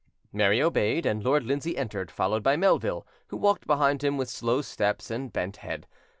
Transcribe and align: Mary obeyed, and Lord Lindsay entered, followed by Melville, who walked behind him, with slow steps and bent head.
Mary 0.33 0.59
obeyed, 0.63 1.05
and 1.05 1.23
Lord 1.23 1.43
Lindsay 1.43 1.77
entered, 1.77 2.09
followed 2.09 2.41
by 2.41 2.57
Melville, 2.57 3.05
who 3.27 3.37
walked 3.37 3.67
behind 3.67 4.03
him, 4.03 4.17
with 4.17 4.29
slow 4.29 4.63
steps 4.63 5.11
and 5.11 5.31
bent 5.31 5.57
head. 5.57 5.85